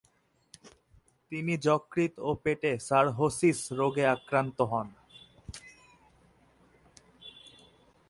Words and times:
তিনি 1.31 1.53
যকৃত 1.65 2.13
ও 2.19 2.29
পেটে 2.43 2.71
সার্হোসিস 2.87 3.59
রোগে 3.79 4.05
আক্রান্ত 4.15 4.57
হন। 4.71 4.87